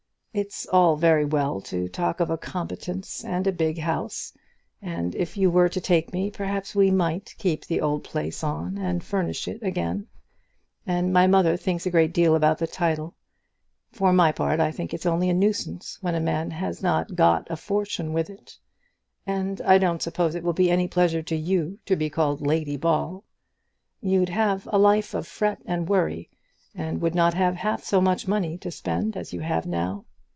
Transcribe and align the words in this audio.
It's 0.33 0.65
all 0.67 0.95
very 0.95 1.25
well 1.25 1.59
to 1.63 1.89
talk 1.89 2.21
of 2.21 2.29
a 2.29 2.37
competence 2.37 3.25
and 3.25 3.45
a 3.45 3.51
big 3.51 3.79
house, 3.79 4.31
and 4.81 5.13
if 5.13 5.35
you 5.35 5.51
were 5.51 5.67
to 5.67 5.81
take 5.81 6.13
me, 6.13 6.31
perhaps 6.31 6.73
we 6.73 6.89
might 6.89 7.35
keep 7.37 7.65
the 7.65 7.81
old 7.81 8.05
place 8.05 8.41
on 8.41 8.77
and 8.77 9.03
furnish 9.03 9.49
it 9.49 9.61
again, 9.61 10.07
and 10.87 11.11
my 11.11 11.27
mother 11.27 11.57
thinks 11.57 11.85
a 11.85 11.91
great 11.91 12.13
deal 12.13 12.33
about 12.33 12.59
the 12.59 12.65
title. 12.65 13.13
For 13.91 14.13
my 14.13 14.31
part 14.31 14.61
I 14.61 14.71
think 14.71 14.93
it's 14.93 15.05
only 15.05 15.29
a 15.29 15.33
nuisance 15.33 15.97
when 15.99 16.15
a 16.15 16.21
man 16.21 16.51
has 16.51 16.81
not 16.81 17.15
got 17.15 17.45
a 17.51 17.57
fortune 17.57 18.13
with 18.13 18.29
it, 18.29 18.57
and 19.27 19.59
I 19.59 19.77
don't 19.77 20.01
suppose 20.01 20.33
it 20.33 20.45
will 20.45 20.53
be 20.53 20.71
any 20.71 20.87
pleasure 20.87 21.23
to 21.23 21.35
you 21.35 21.79
to 21.85 21.97
be 21.97 22.09
called 22.09 22.39
Lady 22.39 22.77
Ball. 22.77 23.25
You'd 23.99 24.29
have 24.29 24.65
a 24.71 24.79
life 24.79 25.13
of 25.13 25.27
fret 25.27 25.61
and 25.65 25.89
worry, 25.89 26.29
and 26.73 27.01
would 27.01 27.15
not 27.15 27.33
have 27.33 27.55
half 27.57 27.83
so 27.83 27.99
much 27.99 28.29
money 28.29 28.57
to 28.59 28.71
spend 28.71 29.17
as 29.17 29.33
you 29.33 29.41
have 29.41 29.65
now. 29.65 30.05